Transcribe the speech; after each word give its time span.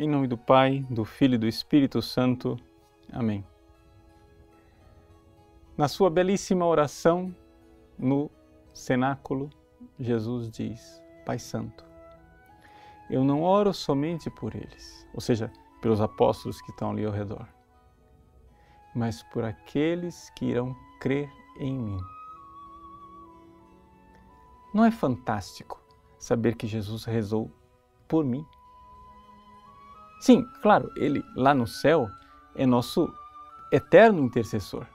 Em 0.00 0.08
nome 0.08 0.28
do 0.28 0.38
Pai, 0.38 0.86
do 0.88 1.04
Filho 1.04 1.34
e 1.34 1.38
do 1.38 1.48
Espírito 1.48 2.00
Santo. 2.00 2.56
Amém. 3.12 3.44
Na 5.76 5.88
sua 5.88 6.08
belíssima 6.08 6.64
oração 6.64 7.34
no 7.98 8.30
cenáculo, 8.72 9.50
Jesus 9.98 10.52
diz: 10.52 11.02
Pai 11.26 11.40
Santo, 11.40 11.84
eu 13.10 13.24
não 13.24 13.42
oro 13.42 13.74
somente 13.74 14.30
por 14.30 14.54
eles, 14.54 15.04
ou 15.12 15.20
seja, 15.20 15.52
pelos 15.82 16.00
apóstolos 16.00 16.62
que 16.62 16.70
estão 16.70 16.92
ali 16.92 17.04
ao 17.04 17.10
redor, 17.10 17.48
mas 18.94 19.24
por 19.24 19.42
aqueles 19.42 20.30
que 20.30 20.44
irão 20.44 20.76
crer 21.00 21.28
em 21.58 21.76
mim. 21.76 22.00
Não 24.72 24.84
é 24.84 24.92
fantástico 24.92 25.82
saber 26.20 26.54
que 26.54 26.68
Jesus 26.68 27.04
rezou 27.04 27.50
por 28.06 28.24
mim? 28.24 28.46
Sim, 30.20 30.44
claro, 30.62 30.90
ele 30.96 31.24
lá 31.36 31.54
no 31.54 31.66
céu 31.66 32.10
é 32.54 32.66
nosso 32.66 33.12
eterno 33.70 34.22
intercessor. 34.22 34.86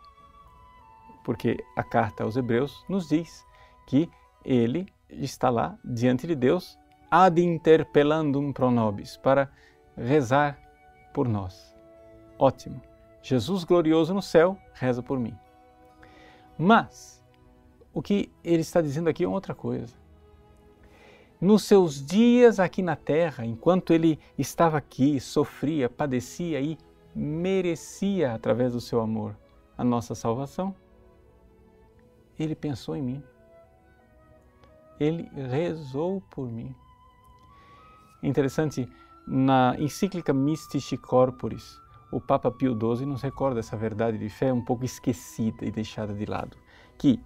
Porque 1.23 1.63
a 1.75 1.83
carta 1.83 2.23
aos 2.23 2.35
Hebreus 2.35 2.83
nos 2.89 3.07
diz 3.07 3.45
que 3.87 4.09
ele 4.43 4.91
está 5.09 5.49
lá 5.49 5.77
diante 5.83 6.27
de 6.27 6.35
Deus 6.35 6.77
ad 7.09 7.41
interpellandum 7.41 8.51
pro 8.51 8.71
nobis, 8.71 9.15
para 9.15 9.49
rezar 9.95 10.59
por 11.13 11.27
nós. 11.27 11.73
Ótimo. 12.37 12.81
Jesus 13.21 13.63
glorioso 13.63 14.13
no 14.13 14.21
céu 14.21 14.57
reza 14.73 15.01
por 15.01 15.17
mim. 15.17 15.37
Mas 16.57 17.23
o 17.93 18.01
que 18.01 18.29
ele 18.43 18.61
está 18.61 18.81
dizendo 18.81 19.09
aqui 19.09 19.23
é 19.23 19.27
outra 19.27 19.55
coisa 19.55 20.02
nos 21.43 21.63
seus 21.63 22.03
dias 22.03 22.57
aqui 22.57 22.81
na 22.81 22.95
terra, 22.95 23.45
enquanto 23.45 23.91
ele 23.91 24.17
estava 24.37 24.77
aqui, 24.77 25.19
sofria, 25.19 25.89
padecia 25.89 26.61
e 26.61 26.77
merecia, 27.13 28.33
através 28.33 28.71
do 28.71 28.79
seu 28.79 29.01
amor, 29.01 29.35
a 29.77 29.83
nossa 29.83 30.15
salvação, 30.15 30.73
ele 32.39 32.55
pensou 32.55 32.95
em 32.95 33.01
mim. 33.01 33.23
Ele 34.97 35.29
rezou 35.49 36.23
por 36.31 36.49
mim. 36.49 36.73
Interessante, 38.23 38.89
na 39.27 39.75
encíclica 39.77 40.31
Mystici 40.31 40.95
Corporis, 40.97 41.77
o 42.09 42.21
Papa 42.21 42.49
Pio 42.51 42.71
XII 42.73 43.05
nos 43.05 43.21
recorda 43.21 43.59
essa 43.59 43.75
verdade 43.75 44.17
de 44.17 44.29
fé 44.29 44.53
um 44.53 44.63
pouco 44.63 44.85
esquecida 44.85 45.65
e 45.65 45.71
deixada 45.71 46.13
de 46.13 46.25
lado, 46.25 46.55
que 46.97 47.19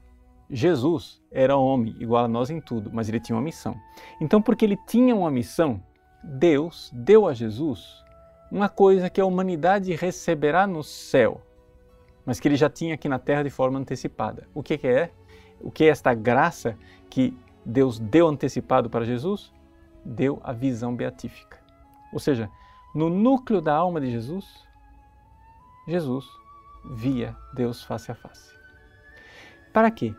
Jesus 0.49 1.21
era 1.31 1.57
homem, 1.57 1.95
igual 1.99 2.25
a 2.25 2.27
nós 2.27 2.49
em 2.49 2.61
tudo, 2.61 2.89
mas 2.93 3.09
ele 3.09 3.19
tinha 3.19 3.35
uma 3.35 3.41
missão. 3.41 3.75
Então, 4.19 4.41
porque 4.41 4.63
ele 4.63 4.77
tinha 4.87 5.15
uma 5.15 5.29
missão, 5.29 5.81
Deus 6.23 6.89
deu 6.93 7.27
a 7.27 7.33
Jesus 7.33 8.03
uma 8.49 8.69
coisa 8.69 9.09
que 9.09 9.19
a 9.19 9.25
humanidade 9.25 9.93
receberá 9.93 10.65
no 10.65 10.83
céu, 10.83 11.41
mas 12.25 12.39
que 12.39 12.47
ele 12.47 12.55
já 12.55 12.69
tinha 12.69 12.95
aqui 12.95 13.09
na 13.09 13.19
terra 13.19 13.43
de 13.43 13.49
forma 13.49 13.77
antecipada. 13.77 14.47
O 14.53 14.63
que, 14.63 14.79
é? 14.87 15.11
O 15.59 15.69
que 15.69 15.83
é 15.83 15.87
esta 15.87 16.13
graça 16.13 16.77
que 17.09 17.37
Deus 17.65 17.99
deu 17.99 18.27
antecipado 18.27 18.89
para 18.89 19.05
Jesus? 19.05 19.53
Deu 20.03 20.39
a 20.43 20.53
visão 20.53 20.95
beatífica. 20.95 21.59
Ou 22.13 22.19
seja, 22.19 22.49
no 22.95 23.09
núcleo 23.09 23.61
da 23.61 23.75
alma 23.75 23.99
de 23.99 24.09
Jesus, 24.09 24.65
Jesus 25.87 26.25
via 26.95 27.35
Deus 27.53 27.83
face 27.83 28.11
a 28.11 28.15
face. 28.15 28.55
Para 29.73 29.91
quê? 29.91 30.15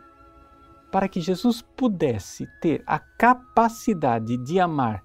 Para 0.91 1.07
que 1.07 1.21
Jesus 1.21 1.61
pudesse 1.61 2.47
ter 2.61 2.83
a 2.85 2.97
capacidade 2.99 4.37
de 4.37 4.59
amar 4.59 5.03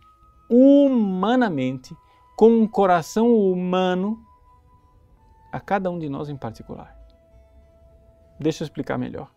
humanamente, 0.48 1.96
com 2.36 2.50
um 2.50 2.66
coração 2.66 3.34
humano, 3.34 4.22
a 5.52 5.60
cada 5.60 5.90
um 5.90 5.98
de 5.98 6.08
nós 6.08 6.28
em 6.28 6.36
particular. 6.36 6.96
Deixa 8.38 8.62
eu 8.62 8.66
explicar 8.66 8.98
melhor. 8.98 9.30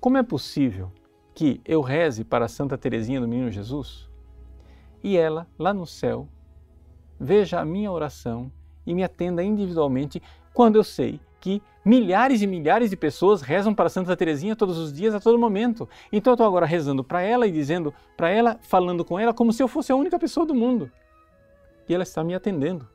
Como 0.00 0.18
é 0.18 0.22
possível 0.22 0.90
que 1.34 1.60
eu 1.64 1.80
reze 1.80 2.24
para 2.24 2.48
Santa 2.48 2.76
Teresinha 2.76 3.20
do 3.20 3.28
Menino 3.28 3.50
Jesus 3.50 4.10
e 5.02 5.16
ela, 5.16 5.46
lá 5.58 5.72
no 5.72 5.86
céu, 5.86 6.28
veja 7.18 7.60
a 7.60 7.64
minha 7.64 7.90
oração 7.90 8.50
e 8.84 8.94
me 8.94 9.04
atenda 9.04 9.42
individualmente 9.42 10.20
quando 10.52 10.76
eu 10.76 10.84
sei 10.84 11.20
que 11.42 11.60
milhares 11.84 12.40
e 12.40 12.46
milhares 12.46 12.88
de 12.88 12.96
pessoas 12.96 13.42
rezam 13.42 13.74
para 13.74 13.88
Santa 13.88 14.16
Teresinha 14.16 14.54
todos 14.54 14.78
os 14.78 14.92
dias, 14.92 15.12
a 15.12 15.18
todo 15.18 15.36
momento. 15.36 15.88
Então 16.12 16.30
eu 16.30 16.34
estou 16.34 16.46
agora 16.46 16.64
rezando 16.64 17.02
para 17.02 17.20
ela 17.20 17.48
e 17.48 17.50
dizendo 17.50 17.92
para 18.16 18.30
ela, 18.30 18.60
falando 18.62 19.04
com 19.04 19.18
ela 19.18 19.34
como 19.34 19.52
se 19.52 19.60
eu 19.60 19.66
fosse 19.66 19.90
a 19.90 19.96
única 19.96 20.20
pessoa 20.20 20.46
do 20.46 20.54
mundo. 20.54 20.88
E 21.88 21.92
ela 21.92 22.04
está 22.04 22.22
me 22.22 22.32
atendendo 22.32 22.88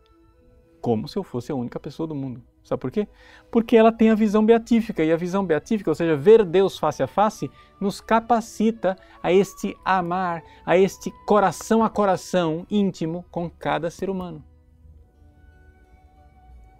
como 0.80 1.10
se 1.10 1.20
eu 1.20 1.24
fosse 1.24 1.52
a 1.52 1.56
única 1.56 1.78
pessoa 1.78 2.08
do 2.08 2.16
mundo. 2.16 2.42
Sabe 2.64 2.80
por 2.80 2.90
quê? 2.90 3.06
Porque 3.52 3.76
ela 3.76 3.92
tem 3.92 4.12
a 4.12 4.16
visão 4.16 4.46
beatífica 4.46 5.04
e 5.04 5.12
a 5.12 5.18
visão 5.18 5.46
beatífica, 5.46 5.92
ou 5.92 5.96
seja, 5.96 6.16
ver 6.16 6.46
Deus 6.46 6.80
face 6.80 7.04
a 7.04 7.08
face, 7.08 7.52
nos 7.82 8.00
capacita 8.00 8.96
a 9.22 9.32
este 9.32 9.76
amar, 9.84 10.42
a 10.66 10.78
este 10.78 11.12
coração 11.26 11.84
a 11.84 11.90
coração 11.90 12.66
íntimo 12.72 13.26
com 13.30 13.50
cada 13.50 13.90
ser 13.90 14.10
humano. 14.10 14.42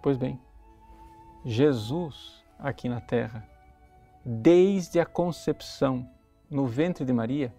Pois 0.02 0.16
bem, 0.16 0.40
Jesus 1.48 2.44
aqui 2.58 2.90
na 2.90 3.00
terra, 3.00 3.42
desde 4.22 5.00
a 5.00 5.06
concepção 5.06 6.06
no 6.50 6.66
ventre 6.66 7.06
de 7.06 7.12
Maria, 7.12 7.54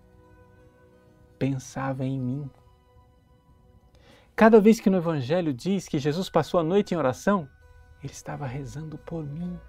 pensava 1.40 2.06
em 2.06 2.20
mim. 2.20 2.52
Cada 4.36 4.62
vez 4.62 4.80
que 4.80 4.92
no 4.92 4.98
Evangelho 4.98 5.52
diz 5.52 5.88
que 5.88 5.98
Jesus 5.98 6.30
passou 6.30 6.60
a 6.60 6.64
noite 6.64 6.94
em 6.94 6.98
oração, 6.98 7.50
ele 8.04 8.14
estava 8.14 8.46
rezando 8.46 8.96
por 8.96 9.24
mim. 9.26 9.60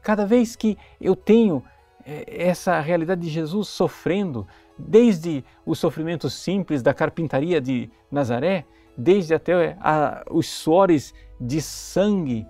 Cada 0.00 0.24
vez 0.24 0.56
que 0.56 0.78
eu 0.98 1.14
tenho 1.14 1.62
é, 2.06 2.46
essa 2.48 2.80
realidade 2.80 3.20
de 3.20 3.28
Jesus 3.28 3.68
sofrendo, 3.68 4.48
desde 4.78 5.44
os 5.66 5.78
sofrimentos 5.78 6.32
simples 6.32 6.82
da 6.82 6.94
carpintaria 6.94 7.60
de 7.60 7.90
Nazaré, 8.10 8.64
desde 8.96 9.34
até 9.34 9.76
a, 9.80 10.24
os 10.30 10.46
suores 10.46 11.14
de 11.40 11.60
sangue 11.60 12.46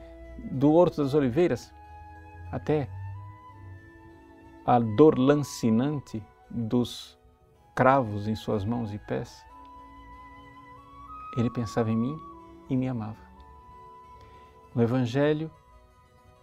do 0.51 0.73
Horto 0.73 1.03
das 1.03 1.15
Oliveiras, 1.15 1.73
até 2.51 2.89
a 4.67 4.79
dor 4.79 5.19
lancinante 5.19 6.23
dos 6.51 7.19
cravos 7.75 8.27
em 8.27 8.35
suas 8.35 8.65
mãos 8.65 8.93
e 8.93 8.99
pés. 8.99 9.45
Ele 11.37 11.51
pensava 11.51 11.91
em 11.91 11.97
mim 11.97 12.19
e 12.69 12.77
me 12.77 12.89
amava. 12.89 13.31
No 14.75 14.83
Evangelho 14.83 15.51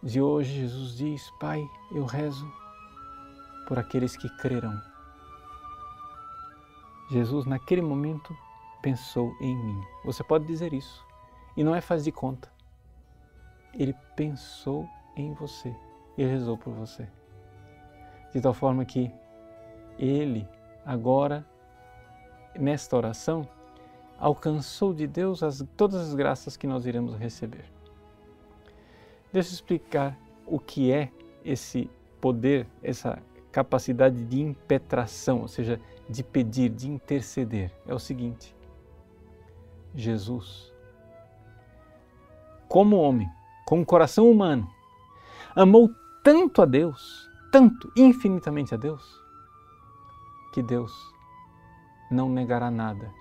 de 0.02 0.22
hoje, 0.22 0.62
Jesus 0.62 0.98
diz: 0.98 1.30
Pai, 1.40 1.68
eu 1.92 2.06
rezo 2.06 2.50
por 3.68 3.78
aqueles 3.78 4.16
que 4.16 4.30
crerão. 4.38 4.78
Jesus, 7.10 7.46
naquele 7.46 7.82
momento, 7.82 8.36
pensou 8.88 9.36
em 9.42 9.54
mim. 9.54 9.82
Você 10.06 10.24
pode 10.24 10.46
dizer 10.46 10.72
isso. 10.72 11.06
E 11.58 11.64
não 11.64 11.76
é 11.76 11.82
faz 11.82 12.06
de 12.06 12.12
conta. 12.12 12.50
Ele 13.74 13.94
pensou 14.16 14.88
em 15.14 15.34
você 15.34 15.76
e 16.18 16.24
rezou 16.24 16.58
por 16.58 16.72
você. 16.72 17.06
De 18.32 18.40
tal 18.40 18.54
forma 18.54 18.86
que 18.86 19.12
ele, 20.00 20.48
agora, 20.86 21.46
nesta 22.58 22.96
oração, 22.96 23.46
alcançou 24.18 24.94
de 24.94 25.06
Deus 25.06 25.44
as, 25.44 25.62
todas 25.76 26.08
as 26.08 26.16
graças 26.16 26.56
que 26.56 26.66
nós 26.66 26.86
iremos 26.86 27.14
receber. 27.16 27.66
Deixa 29.34 29.50
eu 29.50 29.54
explicar 29.54 30.18
o 30.46 30.60
que 30.60 30.94
é 30.94 31.12
esse 31.44 31.90
poder, 32.22 32.66
essa 32.82 33.22
capacidade 33.52 34.24
de 34.24 34.40
impetração, 34.40 35.42
ou 35.42 35.48
seja, 35.50 35.78
de 36.10 36.24
pedir, 36.24 36.70
de 36.70 36.88
interceder. 36.90 37.70
É 37.86 37.94
o 37.94 38.00
seguinte: 38.00 38.56
Jesus, 39.98 40.72
como 42.70 42.98
homem, 42.98 43.28
com 43.66 43.80
um 43.80 43.84
coração 43.84 44.30
humano, 44.30 44.70
amou 45.56 45.90
tanto 46.24 46.62
a 46.62 46.66
Deus, 46.66 47.28
tanto, 47.52 47.92
infinitamente 47.98 48.76
a 48.76 48.78
Deus, 48.78 49.04
que 50.54 50.62
Deus 50.62 50.94
não 52.12 52.30
negará 52.30 52.70
nada 52.70 53.12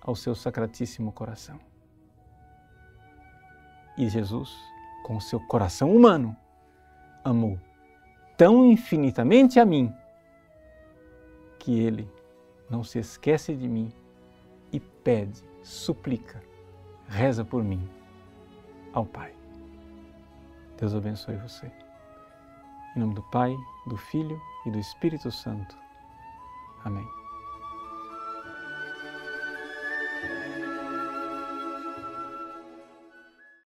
ao 0.00 0.14
seu 0.14 0.32
sacratíssimo 0.32 1.10
coração. 1.10 1.58
E 3.98 4.08
Jesus, 4.08 4.56
com 5.02 5.16
o 5.16 5.20
seu 5.20 5.40
coração 5.40 5.92
humano, 5.92 6.36
amou 7.24 7.58
tão 8.36 8.64
infinitamente 8.64 9.58
a 9.58 9.66
mim 9.66 9.92
que 11.58 11.80
ele 11.80 12.08
não 12.70 12.84
se 12.84 13.00
esquece 13.00 13.56
de 13.56 13.66
mim 13.66 13.92
e 14.72 14.78
pede 14.78 15.49
suplica, 15.62 16.42
reza 17.08 17.44
por 17.44 17.62
mim 17.62 17.88
ao 18.92 19.04
Pai. 19.04 19.34
Deus 20.78 20.94
abençoe 20.94 21.36
você. 21.36 21.70
Em 22.96 23.00
nome 23.00 23.14
do 23.14 23.22
Pai, 23.30 23.54
do 23.86 23.96
Filho 23.96 24.40
e 24.66 24.70
do 24.70 24.78
Espírito 24.78 25.30
Santo. 25.30 25.76
Amém. 26.84 27.19